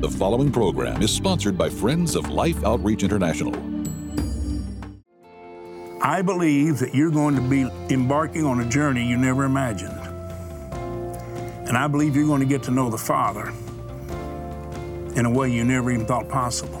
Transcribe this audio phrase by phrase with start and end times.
[0.00, 3.52] The following program is sponsored by Friends of Life Outreach International.
[6.00, 9.98] I believe that you're going to be embarking on a journey you never imagined.
[11.66, 13.52] And I believe you're going to get to know the Father
[15.16, 16.80] in a way you never even thought possible.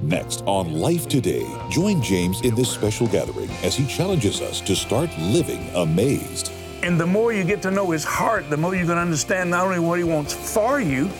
[0.00, 4.76] Next on Life Today, join James in this special gathering as he challenges us to
[4.76, 6.52] start living amazed.
[6.84, 9.50] And the more you get to know His heart, the more you're going to understand
[9.50, 11.10] not only what He wants for you,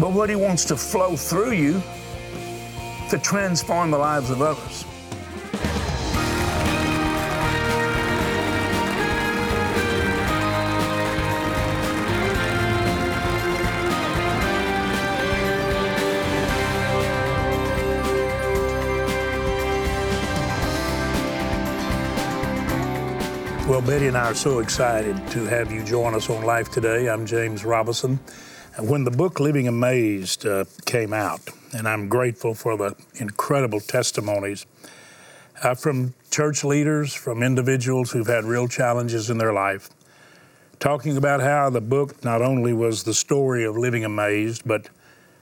[0.00, 1.82] but what He wants to flow through you
[3.10, 4.84] to transform the lives of others.
[23.68, 27.08] Well, Betty and I are so excited to have you join us on Life Today.
[27.08, 28.18] I'm James Robison.
[28.78, 31.40] When the book Living Amazed uh, came out,
[31.76, 34.66] and I'm grateful for the incredible testimonies
[35.64, 39.90] uh, from church leaders, from individuals who've had real challenges in their life,
[40.78, 44.90] talking about how the book not only was the story of living amazed, but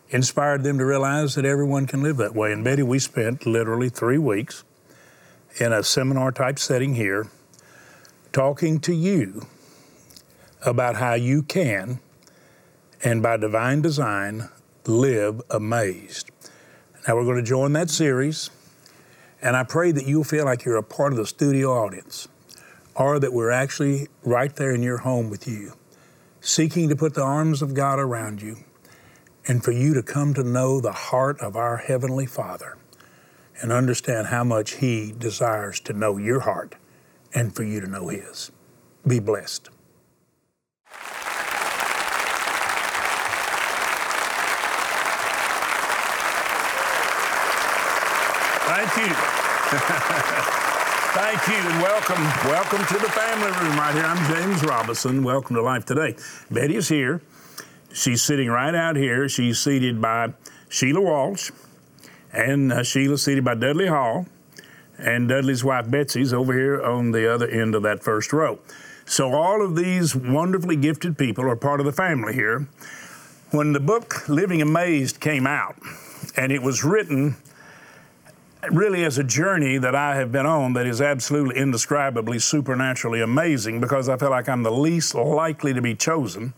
[0.09, 2.55] inspired them to realize that everyone can live that way.
[2.55, 4.65] And Betty, we spent literally three weeks
[5.61, 7.27] in a seminar type setting here
[8.33, 9.47] talking to you
[10.65, 12.01] about how you can,
[13.07, 14.49] and by divine design,
[14.85, 16.29] live amazed.
[17.07, 18.51] Now, we're going to join that series,
[19.41, 22.27] and I pray that you'll feel like you're a part of the studio audience,
[22.97, 25.75] or that we're actually right there in your home with you,
[26.41, 28.57] seeking to put the arms of God around you,
[29.47, 32.77] and for you to come to know the heart of our Heavenly Father
[33.63, 36.75] and understand how much He desires to know your heart
[37.33, 38.51] and for you to know His.
[39.07, 39.71] Be blessed.
[48.77, 49.15] Thank you.
[51.17, 52.23] Thank you and welcome.
[52.45, 54.05] Welcome to the family room right here.
[54.05, 55.25] I'm James Robison.
[55.25, 56.15] Welcome to Life Today.
[56.51, 57.23] Betty is here.
[57.95, 59.31] She's sitting right out here.
[59.31, 60.35] She's seated by
[60.69, 61.53] Sheila Walsh,
[62.35, 64.27] and uh, Sheila's seated by Dudley Hall
[64.99, 68.59] and Dudley's wife Betsy's over here on the other end of that first row.
[69.07, 72.69] So all of these wonderfully gifted people are part of the family here.
[73.53, 75.77] When the book Living Amazed came out,
[76.37, 77.37] and it was written
[78.73, 83.81] really is a journey that I have been on that is absolutely indescribably supernaturally amazing
[83.81, 86.55] because I feel like I'm the least likely to be chosen,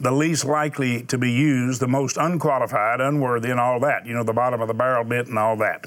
[0.00, 4.06] the least likely to be used, the most unqualified, unworthy, and all that.
[4.06, 5.84] You know, the bottom of the barrel bit and all that.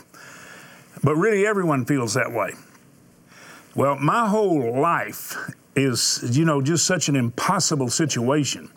[1.03, 2.53] But really, everyone feels that way.
[3.75, 5.35] Well, my whole life
[5.75, 8.69] is, you know, just such an impossible situation.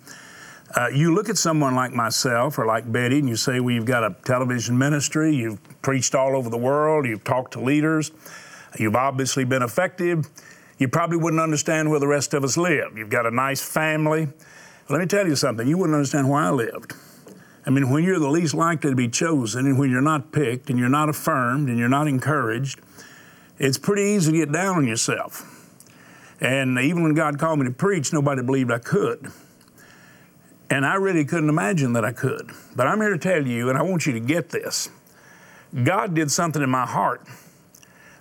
[0.74, 3.84] Uh, you look at someone like myself or like Betty, and you say, Well, you've
[3.84, 8.10] got a television ministry, you've preached all over the world, you've talked to leaders,
[8.78, 10.28] you've obviously been effective.
[10.78, 12.96] You probably wouldn't understand where the rest of us live.
[12.96, 14.28] You've got a nice family.
[14.88, 16.94] Let me tell you something, you wouldn't understand where I lived.
[17.64, 20.70] I mean, when you're the least likely to be chosen and when you're not picked
[20.70, 22.80] and you're not affirmed and you're not encouraged,
[23.58, 25.48] it's pretty easy to get down on yourself.
[26.40, 29.30] And even when God called me to preach, nobody believed I could.
[30.72, 32.50] And I really couldn't imagine that I could.
[32.74, 34.88] But I'm here to tell you, and I want you to get this
[35.84, 37.26] God did something in my heart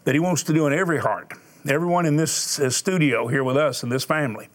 [0.04, 1.32] that He wants to do in every heart,
[1.66, 4.50] everyone in this uh, studio here with us in this family.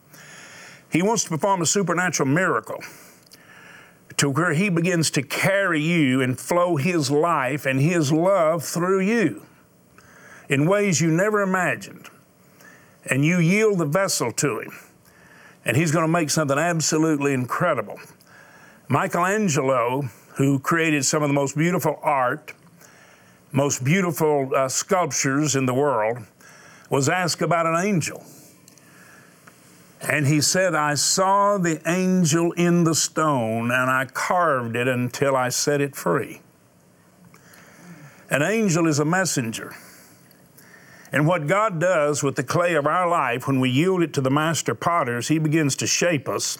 [0.92, 2.82] He wants to perform a supernatural miracle
[4.18, 9.00] to where He begins to carry you and flow His life and His love through
[9.00, 9.46] you
[10.50, 12.10] in ways you never imagined.
[13.06, 14.72] And you yield the vessel to Him,
[15.66, 17.98] and He's going to make something absolutely incredible.
[18.88, 20.02] Michelangelo,
[20.36, 22.54] who created some of the most beautiful art,
[23.50, 26.18] most beautiful uh, sculptures in the world,
[26.88, 28.24] was asked about an angel.
[30.00, 35.34] And he said, I saw the angel in the stone and I carved it until
[35.34, 36.42] I set it free.
[38.30, 39.74] An angel is a messenger.
[41.16, 44.20] And what God does with the clay of our life when we yield it to
[44.20, 46.58] the master potters, he begins to shape us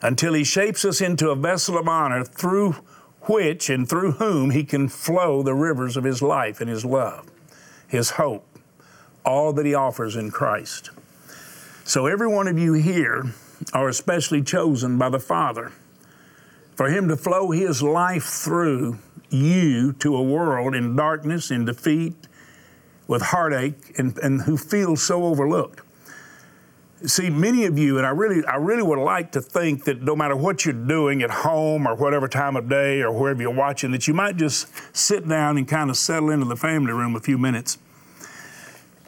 [0.00, 2.72] until he shapes us into a vessel of honor through
[3.24, 7.30] which and through whom he can flow the rivers of his life and his love,
[7.86, 8.46] his hope,
[9.26, 10.88] all that he offers in Christ.
[11.84, 13.26] So every one of you here
[13.74, 15.70] are especially chosen by the Father
[16.74, 22.26] for Him to flow His life through you to a world in darkness, in defeat,
[23.06, 25.80] with heartache, and, and who feel so overlooked.
[27.04, 30.16] See, many of you, and I really, I really would like to think that no
[30.16, 33.90] matter what you're doing at home or whatever time of day or wherever you're watching,
[33.92, 34.66] that you might just
[34.96, 37.78] sit down and kind of settle into the family room a few minutes.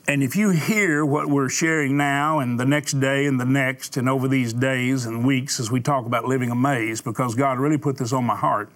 [0.06, 3.96] And if you hear what we're sharing now and the next day and the next
[3.96, 7.78] and over these days and weeks as we talk about living amazed, because God really
[7.78, 8.70] put this on my heart,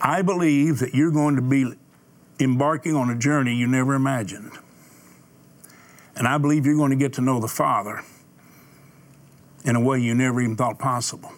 [0.00, 1.74] I believe that you're going to be
[2.40, 4.52] embarking on a journey you never imagined.
[6.16, 8.02] And I believe you're going to get to know the Father
[9.64, 11.32] in a way you never even thought possible.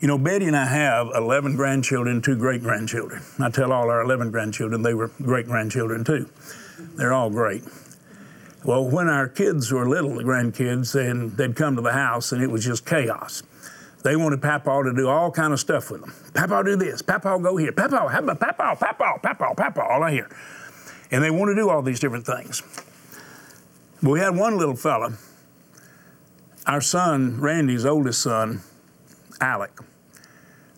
[0.00, 3.22] You know, Betty and I have 11 grandchildren, two great grandchildren.
[3.40, 6.28] I tell all our 11 grandchildren they were great grandchildren too.
[6.96, 7.64] They're all great.
[8.64, 12.42] Well, when our kids were little, the grandkids, and they'd come to the house and
[12.42, 13.42] it was just chaos.
[14.02, 16.14] They wanted Papa to do all kind of stuff with them.
[16.34, 17.02] Papa do this.
[17.02, 17.72] Papa go here.
[17.72, 20.28] Papa, how about Papa, Papa, Papa, Papa, all I hear.
[21.10, 22.62] And they want to do all these different things.
[24.02, 25.14] But we had one little fella,
[26.66, 28.60] our son, Randy's oldest son,
[29.40, 29.72] Alec.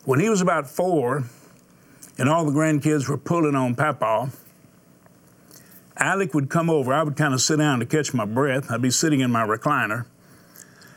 [0.04, 1.24] When he was about four,
[2.16, 4.30] and all the grandkids were pulling on Papa,
[5.98, 6.94] Alec would come over.
[6.94, 8.70] I would kind of sit down to catch my breath.
[8.70, 10.06] I'd be sitting in my recliner.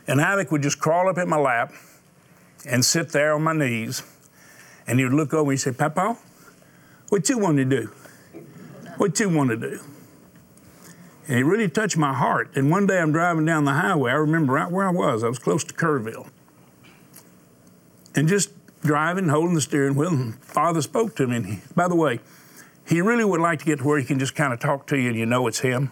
[0.06, 1.72] And Alec would just crawl up in my lap
[2.66, 4.02] and sit there on my knees.
[4.86, 6.16] And he would look over and he'd say, Papa,
[7.08, 7.90] what you want to do?
[8.96, 9.80] What you want to do?
[11.26, 12.50] And it really touched my heart.
[12.54, 14.10] And one day I'm driving down the highway.
[14.10, 15.24] I remember right where I was.
[15.24, 16.28] I was close to Kerrville.
[18.14, 18.50] And just
[18.82, 21.36] driving, holding the steering wheel, and Father spoke to me.
[21.36, 22.20] And he, by the way,
[22.86, 24.98] he really would like to get to where he can just kind of talk to
[24.98, 25.90] you and you know it's him.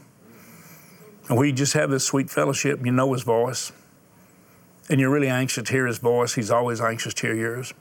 [1.29, 3.73] And we just have this sweet fellowship, you know his voice.
[4.90, 6.34] And you're really anxious to hear his voice.
[6.34, 7.73] He's always anxious to hear yours.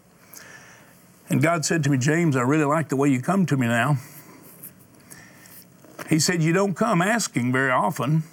[1.30, 3.68] And God said to me, James, I really like the way you come to me
[3.68, 3.98] now.
[6.09, 8.24] He said, You don't come asking very often.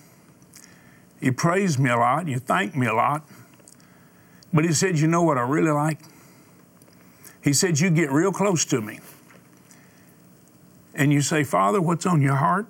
[1.20, 3.24] You praise me a lot, you thank me a lot.
[4.52, 6.00] But he said, You know what I really like?
[7.42, 8.98] He said, You get real close to me.
[10.94, 12.66] And you say, Father, what's on your heart?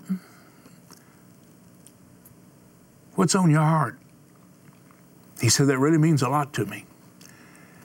[3.14, 3.98] What's on your heart?
[5.40, 6.84] He said, That really means a lot to me.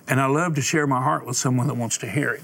[0.08, 2.44] And I love to share my heart with someone that wants to hear it.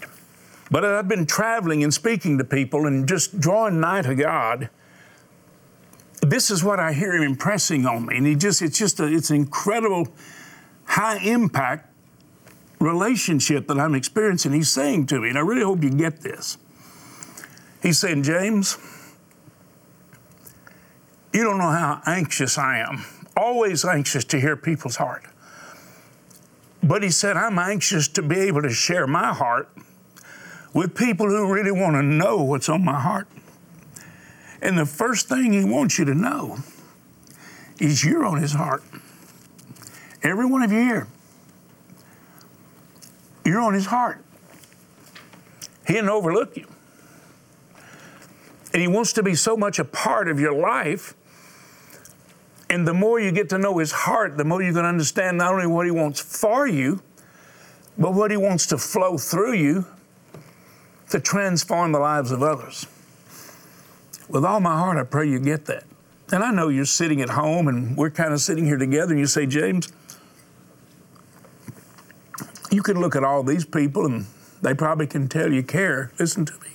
[0.71, 4.69] But I've been traveling and speaking to people and just drawing nigh to God.
[6.21, 8.17] This is what I hear him impressing on me.
[8.17, 10.07] And he just, it's just a, it's an incredible
[10.85, 11.93] high impact
[12.79, 14.53] relationship that I'm experiencing.
[14.53, 16.57] He's saying to me, and I really hope you get this.
[17.81, 18.77] He's saying, James,
[21.33, 23.05] you don't know how anxious I am.
[23.39, 25.23] Always anxious to hear people's heart.
[26.83, 29.69] But he said, I'm anxious to be able to share my heart
[30.73, 33.29] with people who really want to know what's on my heart.
[34.61, 36.57] And the first thing he wants you to know
[37.79, 38.83] is you're on his heart.
[40.21, 41.07] Every one of you here,
[43.45, 44.21] you're on his heart.
[45.87, 46.67] He didn't overlook you.
[48.73, 51.15] And he wants to be so much a part of your life.
[52.69, 55.53] And the more you get to know his heart, the more you can understand not
[55.53, 57.01] only what he wants for you,
[57.97, 59.85] but what he wants to flow through you
[61.09, 62.85] to transform the lives of others.
[64.29, 65.83] With all my heart, I pray you get that.
[66.31, 69.19] And I know you're sitting at home and we're kind of sitting here together, and
[69.19, 69.91] you say, James,
[72.69, 74.27] you can look at all these people and
[74.61, 76.11] they probably can tell you care.
[76.19, 76.69] Listen to me.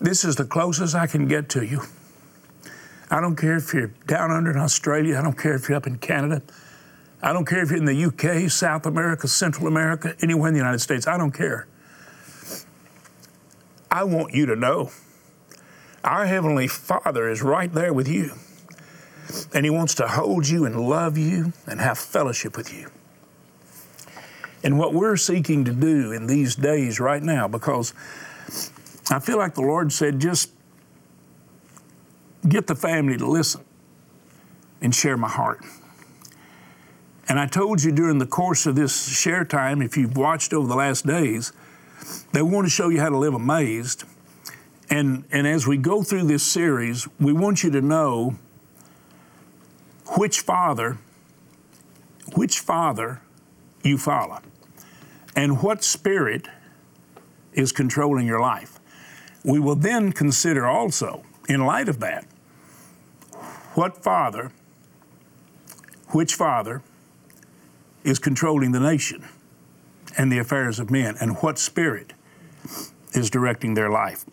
[0.00, 1.82] This is the closest I can get to you.
[3.10, 5.86] I don't care if you're down under in Australia, I don't care if you're up
[5.86, 6.42] in Canada,
[7.22, 10.60] I don't care if you're in the UK, South America, Central America, anywhere in the
[10.60, 11.66] United States, I don't care.
[13.90, 14.90] I want you to know
[16.02, 18.34] our Heavenly Father is right there with you.
[19.54, 22.90] And He wants to hold you and love you and have fellowship with you.
[24.62, 27.94] And what we're seeking to do in these days right now, because
[29.10, 30.50] I feel like the Lord said, just
[32.54, 33.64] get the family to listen
[34.80, 35.60] and share my heart.
[37.28, 40.68] And I told you during the course of this share time, if you've watched over
[40.68, 41.52] the last days,
[42.32, 44.04] they want to show you how to live amazed.
[44.88, 48.36] And, and as we go through this series, we want you to know
[50.16, 50.98] which father,
[52.36, 53.20] which father
[53.82, 54.42] you follow,
[55.34, 56.46] and what spirit
[57.52, 58.78] is controlling your life.
[59.42, 62.26] We will then consider also, in light of that,
[63.74, 64.52] what father,
[66.08, 66.82] which father
[68.02, 69.24] is controlling the nation
[70.16, 72.12] and the affairs of men, and what spirit
[73.12, 74.24] is directing their life.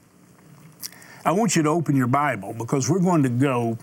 [1.26, 3.78] I want you to open your Bible because we're going to go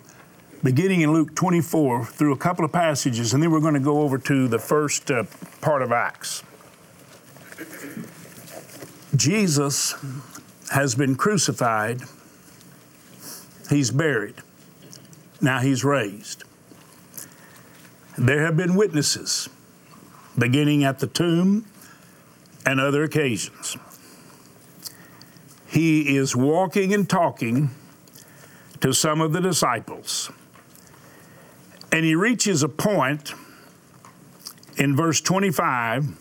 [0.63, 4.03] beginning in Luke 24 through a couple of passages, and then we're going to go
[4.03, 5.25] over to the first uh,
[5.61, 6.43] part of Acts.
[9.17, 9.95] Jesus
[10.71, 12.03] has been crucified,
[13.71, 14.37] he's buried,
[15.41, 16.45] now he's raised.
[18.17, 19.49] There have been witnesses
[20.37, 21.67] beginning at the tomb
[22.67, 23.77] and other occasions.
[25.67, 27.71] He is walking and talking
[28.81, 30.31] to some of the disciples.
[31.93, 33.35] And he reaches a point
[34.77, 36.17] in verse 25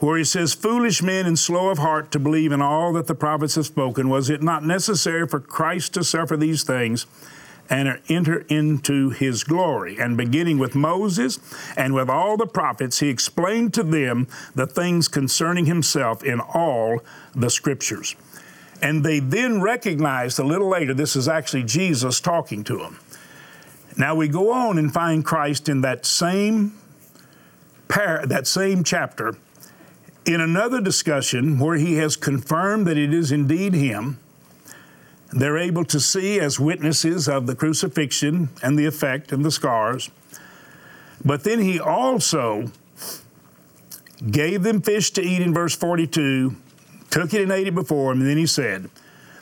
[0.00, 3.14] where he says, Foolish men and slow of heart to believe in all that the
[3.14, 7.06] prophets have spoken, was it not necessary for Christ to suffer these things
[7.68, 9.98] and enter into his glory?
[9.98, 11.38] And beginning with Moses
[11.76, 17.00] and with all the prophets, he explained to them the things concerning himself in all
[17.34, 18.14] the scriptures.
[18.80, 22.98] And they then recognized a little later this is actually Jesus talking to them.
[23.96, 26.74] Now we go on and find Christ in that same
[27.88, 29.34] par- that same chapter
[30.28, 34.20] in another discussion where he has confirmed that it is indeed him.
[35.32, 40.10] They're able to see as witnesses of the crucifixion and the effect and the scars.
[41.24, 42.70] But then he also
[44.30, 46.54] gave them fish to eat in verse 42,
[47.10, 48.90] took it and ate it before him, and then he said,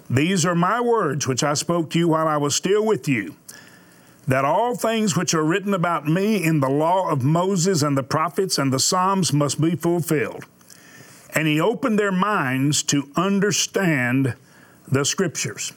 [0.09, 3.35] These are my words which I spoke to you while I was still with you
[4.29, 8.03] that all things which are written about me in the law of Moses and the
[8.03, 10.47] prophets and the Psalms must be fulfilled.
[11.37, 14.35] And he opened their minds to understand
[14.89, 15.75] the scriptures.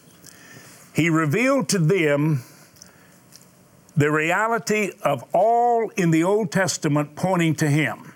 [0.94, 2.44] He revealed to them
[3.98, 8.13] the reality of all in the Old Testament pointing to him,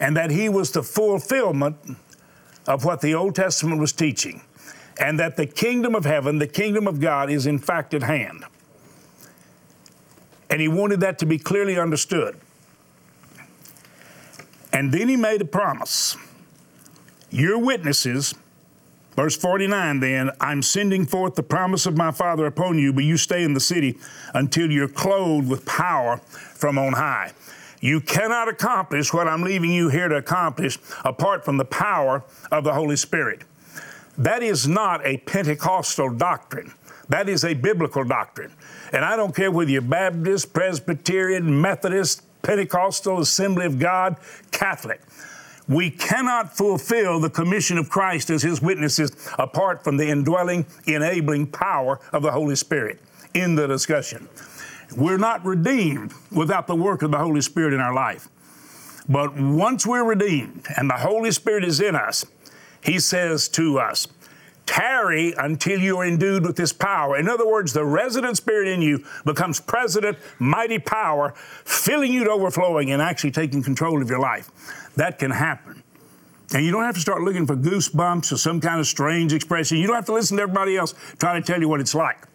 [0.00, 1.76] and that he was the fulfillment
[2.66, 4.42] of what the Old Testament was teaching,
[5.00, 8.44] and that the kingdom of heaven, the kingdom of God, is in fact at hand.
[10.50, 12.40] And he wanted that to be clearly understood.
[14.72, 16.16] And then he made a promise.
[17.30, 18.34] Your witnesses,
[19.16, 23.16] verse 49 then, I'm sending forth the promise of my Father upon you, but you
[23.16, 23.98] stay in the city
[24.34, 27.32] until you're clothed with power from on high.
[27.80, 32.64] You cannot accomplish what I'm leaving you here to accomplish apart from the power of
[32.64, 33.42] the Holy Spirit.
[34.16, 36.72] That is not a Pentecostal doctrine.
[37.08, 38.52] That is a biblical doctrine.
[38.92, 44.16] And I don't care whether you're Baptist, Presbyterian, Methodist, Pentecostal, Assembly of God,
[44.52, 45.02] Catholic.
[45.68, 51.48] We cannot fulfill the commission of Christ as His witnesses apart from the indwelling, enabling
[51.48, 53.00] power of the Holy Spirit
[53.34, 54.30] in the discussion.
[54.96, 58.28] We're not redeemed without the work of the Holy Spirit in our life.
[59.06, 62.24] But once we're redeemed and the Holy Spirit is in us,
[62.80, 64.06] He says to us,
[64.68, 67.16] tarry until you are endued with this power.
[67.16, 71.32] In other words, the resident spirit in you becomes president, mighty power,
[71.64, 74.50] filling you to overflowing and actually taking control of your life.
[74.94, 75.82] That can happen.
[76.52, 79.78] And you don't have to start looking for goosebumps or some kind of strange expression.
[79.78, 82.26] You don't have to listen to everybody else trying to tell you what it's like.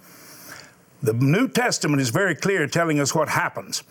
[1.04, 3.84] The New Testament is very clear telling us what happens.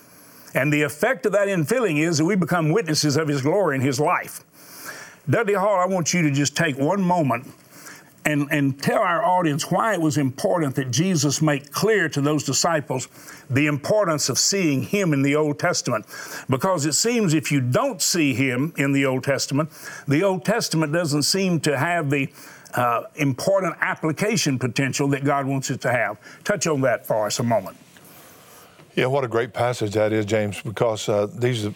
[0.52, 3.82] And the effect of that infilling is that we become witnesses of His glory in
[3.82, 4.40] His life.
[5.30, 7.46] Dudley Hall, I want you to just take one moment
[8.24, 12.44] and, and tell our audience why it was important that Jesus make clear to those
[12.44, 13.08] disciples
[13.50, 16.06] the importance of seeing Him in the Old Testament.
[16.48, 19.70] Because it seems if you don't see Him in the Old Testament,
[20.06, 22.28] the Old Testament doesn't seem to have the
[22.74, 26.18] uh, important application potential that God wants it to have.
[26.44, 27.76] Touch on that for us a moment.
[28.94, 31.68] Yeah, what a great passage that is, James, because uh, these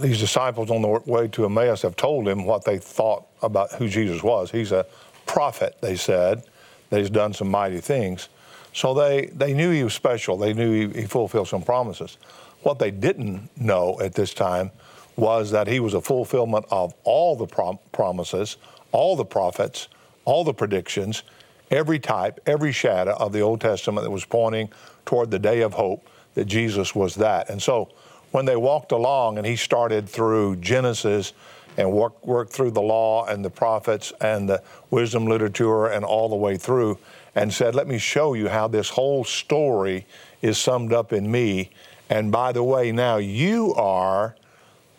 [0.00, 3.88] these disciples on the way to Emmaus have told him what they thought about who
[3.88, 4.50] Jesus was.
[4.50, 4.86] He's a
[5.28, 6.42] prophet, they said,
[6.90, 8.28] that he's done some mighty things.
[8.72, 10.36] So they, they knew he was special.
[10.36, 12.18] They knew he, he fulfilled some promises.
[12.62, 14.72] What they didn't know at this time
[15.16, 18.56] was that he was a fulfillment of all the prom- promises,
[18.92, 19.88] all the prophets,
[20.24, 21.22] all the predictions,
[21.70, 24.70] every type, every shadow of the Old Testament that was pointing
[25.04, 27.50] toward the day of hope that Jesus was that.
[27.50, 27.88] And so
[28.30, 31.32] when they walked along and he started through Genesis
[31.78, 36.28] and work, work through the law and the prophets and the wisdom literature and all
[36.28, 36.98] the way through
[37.36, 40.04] and said, Let me show you how this whole story
[40.42, 41.70] is summed up in me.
[42.10, 44.34] And by the way, now you are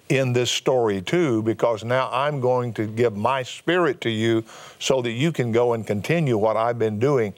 [0.08, 4.46] in this story too, because now I'm going to give my spirit to you
[4.80, 7.34] so that you can go and continue what I've been doing.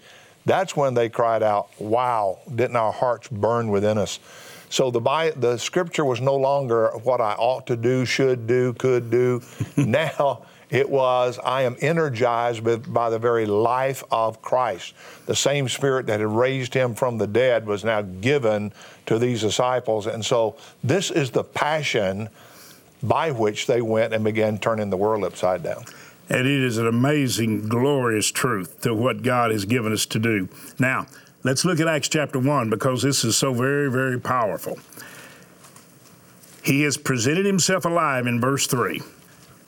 [0.45, 4.19] That's when they cried out, Wow, didn't our hearts burn within us?
[4.71, 9.11] So the, the scripture was no longer what I ought to do, should do, could
[9.11, 9.41] do.
[9.75, 12.63] now it was, I am energized
[12.93, 14.93] by the very life of Christ.
[15.25, 18.71] The same spirit that had raised him from the dead was now given
[19.07, 20.07] to these disciples.
[20.07, 22.29] And so this is the passion
[23.03, 25.83] by which they went and began turning the world upside down.
[26.29, 30.47] And it is an amazing, glorious truth to what God has given us to do.
[30.79, 31.07] Now,
[31.43, 34.79] let's look at Acts chapter 1 because this is so very, very powerful.
[36.63, 39.01] He has presented himself alive in verse 3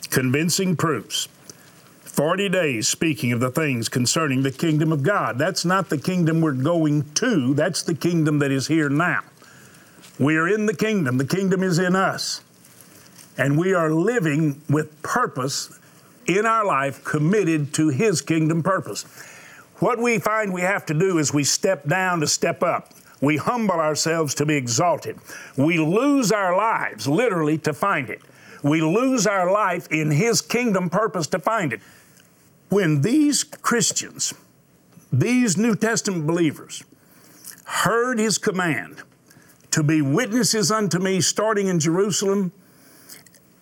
[0.10, 1.28] convincing proofs.
[2.04, 5.40] 40 days speaking of the things concerning the kingdom of God.
[5.40, 9.22] That's not the kingdom we're going to, that's the kingdom that is here now.
[10.20, 12.42] We are in the kingdom, the kingdom is in us.
[13.36, 15.80] And we are living with purpose
[16.28, 19.06] in our life, committed to His kingdom purpose.
[19.84, 22.94] What we find we have to do is we step down to step up.
[23.20, 25.20] We humble ourselves to be exalted.
[25.58, 28.22] We lose our lives, literally, to find it
[28.64, 31.82] we lose our life in His kingdom purpose to find it.
[32.70, 34.34] When these Christians,
[35.12, 36.84] these New Testament believers,
[37.66, 39.04] heard His command
[39.72, 42.52] to be witnesses unto me, starting in Jerusalem,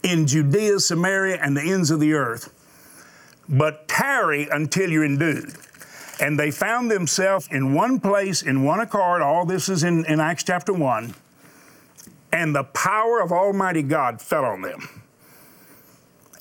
[0.04, 2.54] in Judea, Samaria, and the ends of the earth,
[3.50, 5.56] but tarry until you're endued.
[6.22, 9.22] And they found themselves in one place, in one accord.
[9.22, 11.14] All this is in, in Acts chapter 1
[12.32, 14.88] and the power of Almighty God fell on them.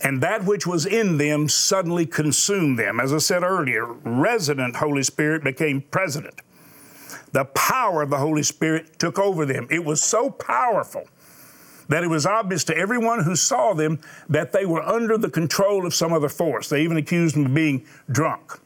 [0.03, 3.01] And that which was in them suddenly consumed them.
[3.01, 6.41] As I said earlier, resident Holy Spirit became president.
[7.33, 9.67] The power of the Holy Spirit took over them.
[9.71, 11.05] It was so powerful
[11.89, 15.85] that it was obvious to everyone who saw them that they were under the control
[15.85, 16.69] of some other force.
[16.69, 18.59] They even accused them of being drunk.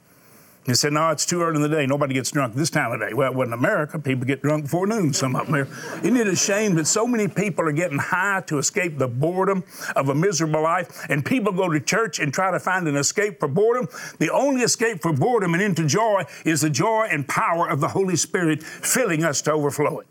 [0.67, 1.85] He said, No, it's too early in the day.
[1.87, 3.13] Nobody gets drunk this time of day.
[3.13, 3.99] Well, it wasn't America.
[3.99, 5.57] People get drunk before noon, some of them.
[5.57, 9.63] Isn't it a shame that so many people are getting high to escape the boredom
[9.95, 11.07] of a miserable life?
[11.11, 13.89] And people go to church and try to find an escape for boredom.
[14.19, 17.89] The only escape for boredom and into joy is the joy and power of the
[17.89, 20.07] Holy Spirit filling us to overflow it.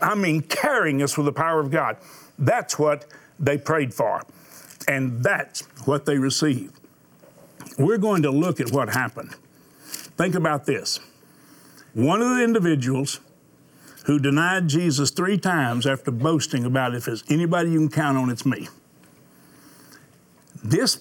[0.00, 1.96] I mean, carrying us with the power of God.
[2.40, 3.06] That's what
[3.38, 4.22] they prayed for.
[4.88, 6.80] And that's what they received.
[7.78, 9.36] We're going to look at what happened
[10.16, 11.00] Think about this.
[11.94, 13.20] One of the individuals
[14.06, 18.30] who denied Jesus three times after boasting about if there's anybody you can count on,
[18.30, 18.68] it's me.
[20.64, 21.00] This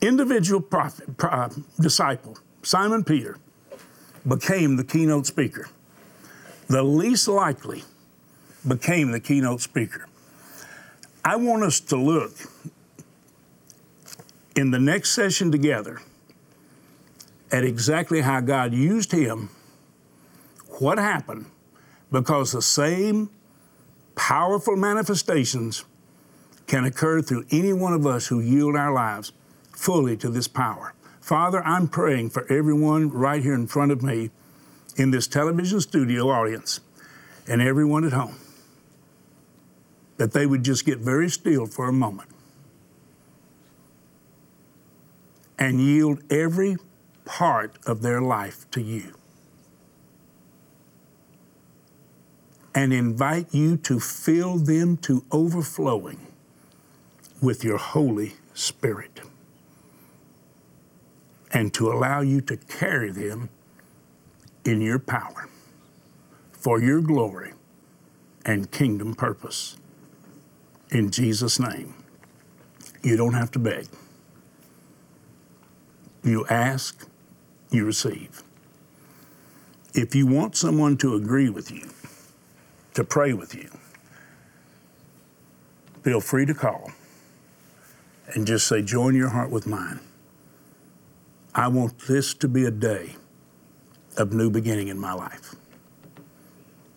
[0.00, 1.48] individual prophet, uh,
[1.80, 3.38] disciple, Simon Peter,
[4.26, 5.68] became the keynote speaker.
[6.68, 7.84] The least likely
[8.66, 10.06] became the keynote speaker.
[11.24, 12.32] I want us to look
[14.54, 16.00] in the next session together
[17.50, 19.50] at exactly how God used him,
[20.78, 21.46] what happened,
[22.10, 23.30] because the same
[24.14, 25.84] powerful manifestations
[26.66, 29.32] can occur through any one of us who yield our lives
[29.72, 30.92] fully to this power.
[31.20, 34.30] Father, I'm praying for everyone right here in front of me
[34.96, 36.80] in this television studio audience
[37.46, 38.36] and everyone at home
[40.18, 42.28] that they would just get very still for a moment
[45.58, 46.76] and yield every
[47.28, 49.12] part of their life to you
[52.74, 56.18] and invite you to fill them to overflowing
[57.42, 59.20] with your Holy Spirit
[61.52, 63.50] and to allow you to carry them
[64.64, 65.48] in your power
[66.52, 67.52] for your glory
[68.46, 69.76] and kingdom purpose.
[70.90, 71.94] In Jesus' name,
[73.02, 73.86] you don't have to beg.
[76.22, 77.07] You ask,
[77.70, 78.42] you receive.
[79.94, 81.88] If you want someone to agree with you,
[82.94, 83.70] to pray with you,
[86.02, 86.92] feel free to call
[88.34, 90.00] and just say, Join your heart with mine.
[91.54, 93.16] I want this to be a day
[94.16, 95.54] of new beginning in my life.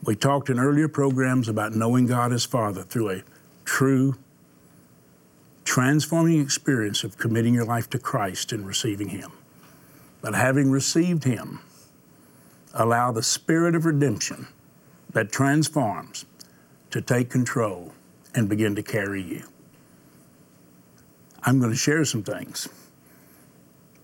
[0.04, 3.24] We talked in earlier programs about knowing God as Father through a
[3.66, 4.16] true,
[5.64, 9.32] transforming experience of committing your life to Christ and receiving Him.
[10.22, 11.60] But having received him,
[12.74, 14.48] allow the spirit of redemption
[15.12, 16.26] that transforms
[16.92, 17.94] to take control
[18.34, 19.44] and begin to carry you.
[21.44, 22.70] I'm going to share some things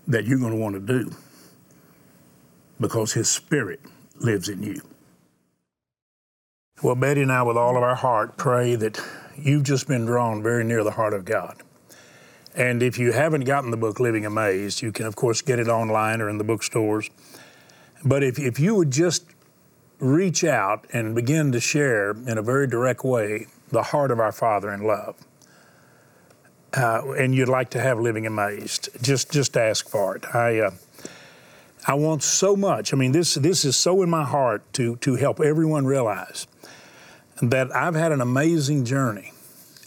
[0.06, 1.14] that you're going to want to do
[2.80, 3.80] because His Spirit
[4.16, 4.80] lives in you.
[6.82, 9.00] Well, Betty and I, with all of our heart, pray that
[9.36, 11.62] you've just been drawn very near the heart of God.
[12.58, 15.68] And if you haven't gotten the book Living Amazed, you can, of course, get it
[15.68, 17.08] online or in the bookstores.
[18.04, 19.26] But if, if you would just
[20.00, 24.32] reach out and begin to share in a very direct way the heart of our
[24.32, 25.14] Father in love,
[26.76, 30.34] uh, and you'd like to have living amazed, just just ask for it.
[30.34, 30.70] I uh,
[31.86, 32.92] I want so much.
[32.92, 36.48] I mean, this this is so in my heart to to help everyone realize
[37.40, 39.32] that I've had an amazing journey,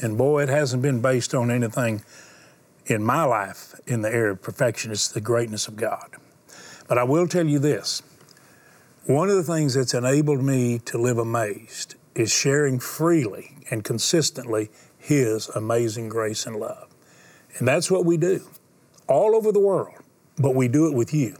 [0.02, 2.02] and boy, it hasn't been based on anything
[2.86, 4.92] in my life in the area of perfection.
[4.92, 6.16] It's the greatness of God.
[6.88, 8.02] But I will tell you this
[9.06, 14.70] one of the things that's enabled me to live amazed is sharing freely and consistently
[14.98, 16.88] His amazing grace and love.
[17.58, 18.48] And that's what we do
[19.08, 19.96] all over the world,
[20.38, 21.36] but we do it with you.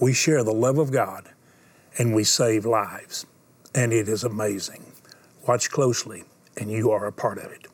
[0.00, 1.30] We share the love of God
[1.98, 3.26] and we save lives.
[3.74, 4.84] And it is amazing.
[5.46, 6.24] Watch closely,
[6.56, 7.65] and you are a part of it.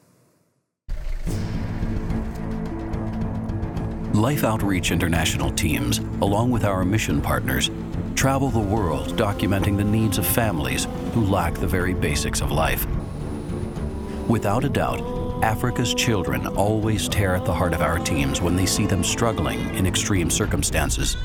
[4.15, 7.71] Life Outreach International teams, along with our mission partners,
[8.15, 12.87] travel the world documenting the needs of families who lack the very basics of life.
[14.29, 15.01] Without a doubt,
[15.43, 19.75] Africa's children always tear at the heart of our teams when they see them struggling
[19.75, 21.17] in extreme circumstances.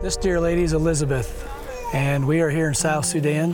[0.00, 1.44] This dear lady is Elizabeth,
[1.92, 3.52] and we are here in South Sudan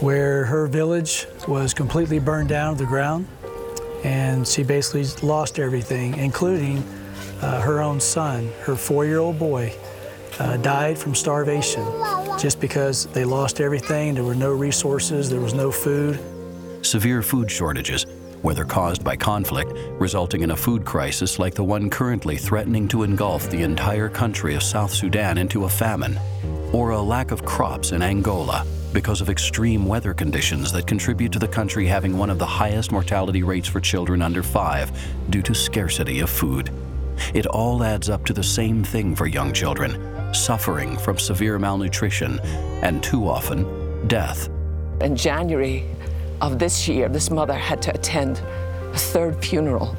[0.00, 3.28] where her village was completely burned down to the ground,
[4.02, 6.82] and she basically lost everything, including
[7.42, 9.74] uh, her own son, her four year old boy,
[10.38, 11.84] uh, died from starvation
[12.38, 14.14] just because they lost everything.
[14.14, 16.18] There were no resources, there was no food.
[16.82, 18.06] Severe food shortages,
[18.42, 23.02] whether caused by conflict, resulting in a food crisis like the one currently threatening to
[23.02, 26.18] engulf the entire country of South Sudan into a famine,
[26.72, 31.38] or a lack of crops in Angola because of extreme weather conditions that contribute to
[31.38, 34.92] the country having one of the highest mortality rates for children under five
[35.30, 36.70] due to scarcity of food.
[37.34, 42.40] It all adds up to the same thing for young children suffering from severe malnutrition
[42.82, 44.48] and too often death.
[45.00, 45.84] In January
[46.40, 49.96] of this year, this mother had to attend a third funeral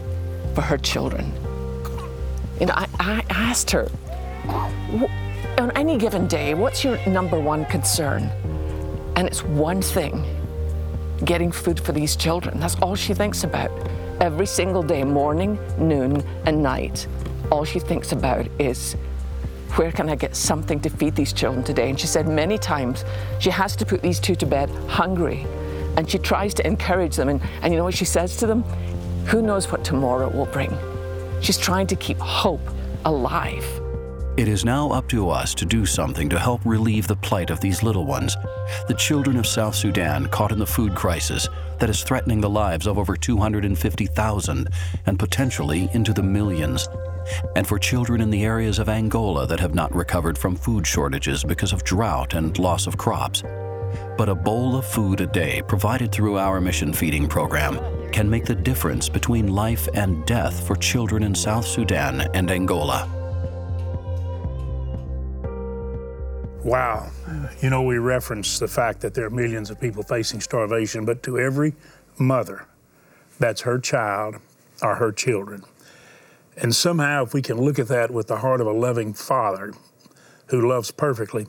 [0.56, 1.32] for her children.
[2.62, 3.90] And I, I asked her,
[5.58, 8.24] on any given day, what's your number one concern?
[9.16, 10.26] And it's one thing
[11.26, 12.60] getting food for these children.
[12.60, 13.72] That's all she thinks about.
[14.24, 17.08] Every single day, morning, noon, and night,
[17.52, 18.94] all she thinks about is
[19.76, 21.90] where can I get something to feed these children today?
[21.90, 23.04] And she said many times
[23.40, 25.46] she has to put these two to bed hungry.
[25.98, 27.28] And she tries to encourage them.
[27.28, 28.64] And, and you know what she says to them?
[29.26, 30.72] Who knows what tomorrow will bring?
[31.42, 32.66] She's trying to keep hope
[33.04, 33.66] alive.
[34.38, 37.60] It is now up to us to do something to help relieve the plight of
[37.60, 38.38] these little ones,
[38.88, 42.88] the children of South Sudan caught in the food crisis that is threatening the lives
[42.88, 44.68] of over 250,000
[45.06, 46.88] and potentially into the millions.
[47.56, 51.44] And for children in the areas of Angola that have not recovered from food shortages
[51.44, 53.44] because of drought and loss of crops.
[54.18, 57.80] But a bowl of food a day provided through our mission feeding program
[58.12, 63.23] can make the difference between life and death for children in South Sudan and Angola.
[66.64, 67.12] Wow.
[67.62, 71.22] You know, we reference the fact that there are millions of people facing starvation, but
[71.24, 71.74] to every
[72.18, 72.66] mother,
[73.40, 74.36] that's her child
[74.82, 75.64] or her children.
[76.56, 79.74] And somehow, if we can look at that with the heart of a loving father
[80.48, 81.48] who loves perfectly,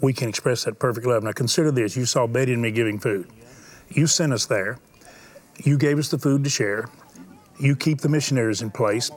[0.00, 1.22] we can express that perfect love.
[1.22, 3.28] Now, consider this you saw Betty and me giving food.
[3.90, 4.78] You sent us there,
[5.62, 6.88] you gave us the food to share,
[7.58, 9.10] you keep the missionaries in place.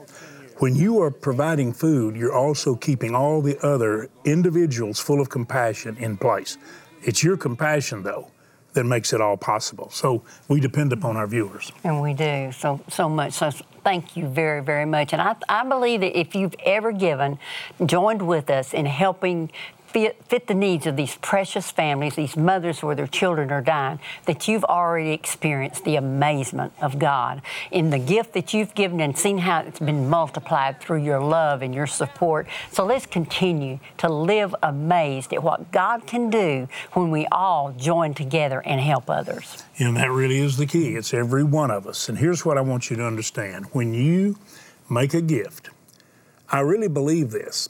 [0.58, 5.96] When you are providing food, you're also keeping all the other individuals full of compassion
[5.98, 6.58] in place.
[7.02, 8.32] It's your compassion, though,
[8.72, 9.88] that makes it all possible.
[9.90, 11.70] So we depend upon our viewers.
[11.84, 13.34] And we do so so much.
[13.34, 13.52] So
[13.84, 15.12] thank you very very much.
[15.12, 17.38] And I, I believe that if you've ever given,
[17.86, 19.52] joined with us in helping
[19.98, 23.98] fit, fit the needs of these precious families, these mothers where their children are dying,
[24.26, 29.16] that you've already experienced the amazement of God in the gift that you've given and
[29.16, 32.46] seen how it's been multiplied through your love and your support.
[32.70, 38.14] So let's continue to live amazed at what God can do when we all join
[38.14, 39.64] together and help others.
[39.78, 40.94] And that really is the key.
[40.94, 42.08] It's every one of us.
[42.08, 44.36] And here's what I want you to understand when you
[44.88, 45.70] make a gift,
[46.50, 47.68] I really believe this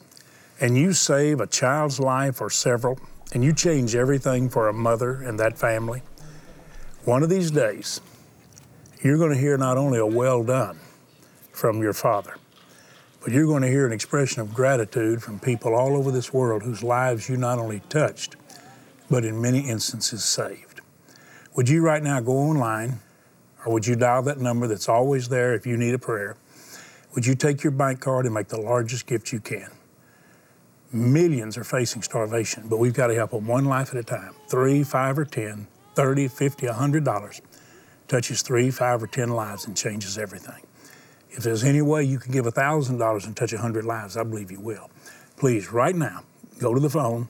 [0.61, 2.99] and you save a child's life or several,
[3.33, 6.03] and you change everything for a mother and that family,
[7.05, 8.01] one of these days,
[9.03, 10.79] you're going to hear not only a well done
[11.53, 12.37] from your father,
[13.21, 16.62] but you're going to hear an expression of gratitude from people all over this world
[16.62, 18.37] whose lives you not only touched,
[19.11, 20.81] but in many instances saved.
[21.55, 23.01] Would you right now go online,
[23.64, 26.37] or would you dial that number that's always there if you need a prayer?
[27.14, 29.71] Would you take your bank card and make the largest gift you can?
[30.90, 34.35] Millions are facing starvation, but we've got to help them one life at a time.
[34.48, 37.42] Three, five, or ten, thirty, fifty, a hundred dollars
[38.09, 40.62] touches three, five, or ten lives and changes everything.
[41.31, 44.22] If there's any way you can give a $1,000 and touch a 100 lives, I
[44.22, 44.88] believe you will.
[45.37, 46.24] Please, right now,
[46.59, 47.29] go to the phone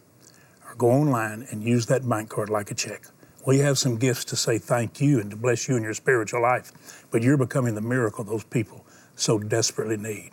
[0.64, 3.06] or go online and use that bank card like a check.
[3.44, 6.42] We have some gifts to say thank you and to bless you in your spiritual
[6.42, 10.30] life, but you're becoming the miracle those people so desperately need.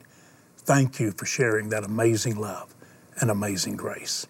[0.58, 2.75] Thank you for sharing that amazing love
[3.22, 4.28] and amazing grace.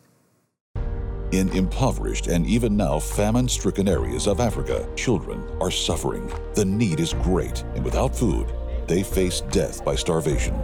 [1.31, 6.31] In impoverished and even now famine stricken areas of Africa, children are suffering.
[6.53, 8.47] The need is great, and without food,
[8.87, 10.55] they face death by starvation.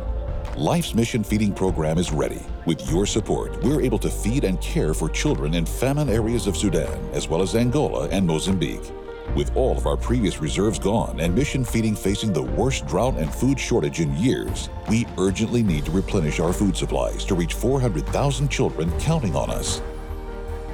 [0.55, 2.41] Life's Mission Feeding Program is ready.
[2.65, 6.55] With your support, we're able to feed and care for children in famine areas of
[6.55, 8.91] Sudan, as well as Angola and Mozambique.
[9.35, 13.33] With all of our previous reserves gone and Mission Feeding facing the worst drought and
[13.33, 18.49] food shortage in years, we urgently need to replenish our food supplies to reach 400,000
[18.49, 19.81] children counting on us.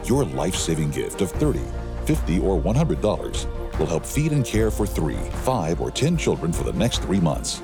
[0.05, 1.63] Your life saving gift of $30,
[2.05, 6.63] $50, or $100 will help feed and care for three, five, or 10 children for
[6.63, 7.61] the next three months.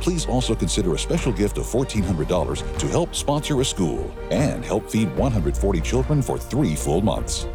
[0.00, 4.90] Please also consider a special gift of $1,400 to help sponsor a school and help
[4.90, 7.46] feed 140 children for three full months.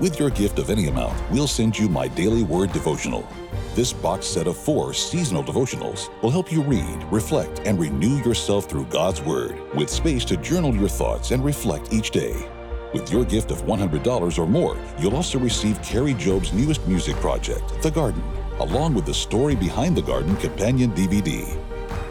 [0.00, 3.28] With your gift of any amount, we'll send you my daily word devotional.
[3.76, 8.68] This box set of four seasonal devotionals will help you read, reflect, and renew yourself
[8.68, 12.48] through God's Word, with space to journal your thoughts and reflect each day.
[12.92, 17.80] With your gift of $100 or more, you'll also receive Kari Jobe's newest music project,
[17.80, 18.22] The Garden,
[18.58, 21.46] along with the story behind the garden companion DVD.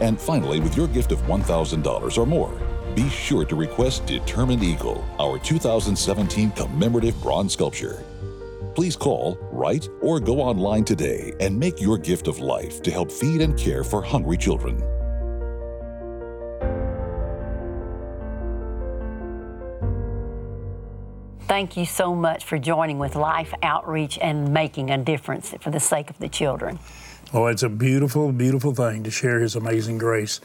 [0.00, 2.52] And finally, with your gift of $1,000 or more,
[2.94, 8.02] be sure to request Determined Eagle, our 2017 commemorative bronze sculpture.
[8.74, 13.10] Please call, write, or go online today and make your gift of life to help
[13.10, 14.82] feed and care for hungry children.
[21.46, 25.78] Thank you so much for joining with Life Outreach and making a difference for the
[25.78, 26.80] sake of the children.
[27.32, 30.40] Oh, it's a beautiful, beautiful thing to share His amazing grace.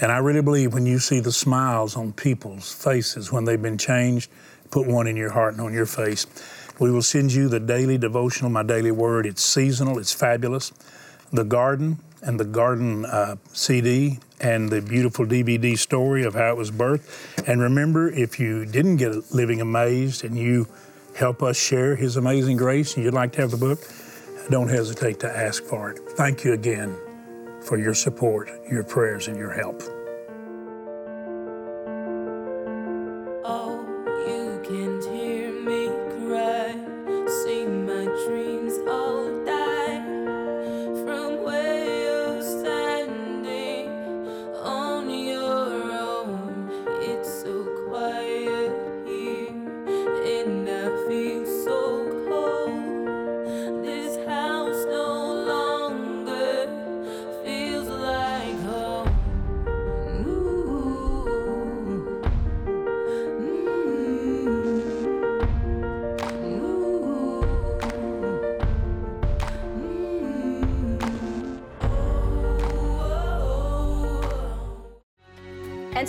[0.00, 3.78] And I really believe when you see the smiles on people's faces when they've been
[3.78, 4.30] changed,
[4.70, 6.26] put one in your heart and on your face.
[6.78, 9.26] We will send you the daily devotional, my daily word.
[9.26, 10.72] It's seasonal, it's fabulous.
[11.32, 16.56] The garden and the garden uh, CD and the beautiful DVD story of how it
[16.56, 17.46] was birthed.
[17.46, 20.66] And remember, if you didn't get Living Amazed and you
[21.16, 23.80] help us share His amazing grace and you'd like to have the book,
[24.50, 25.98] don't hesitate to ask for it.
[26.16, 27.11] Thank you again
[27.62, 29.82] for your support, your prayers, and your help.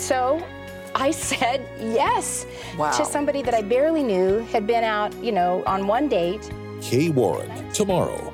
[0.04, 0.46] So
[0.94, 2.90] I said yes wow.
[2.92, 6.50] to somebody that I barely knew, had been out, you know, on one date.
[6.80, 8.32] Kay Warren, tomorrow.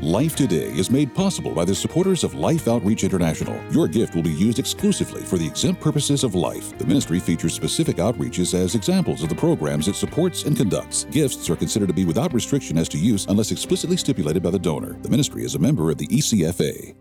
[0.00, 3.60] Life Today is made possible by the supporters of Life Outreach International.
[3.72, 6.78] Your gift will be used exclusively for the exempt purposes of life.
[6.78, 11.02] The ministry features specific outreaches as examples of the programs it supports and conducts.
[11.06, 14.58] Gifts are considered to be without restriction as to use unless explicitly stipulated by the
[14.58, 14.92] donor.
[15.02, 16.94] The ministry is a member of the ECFA.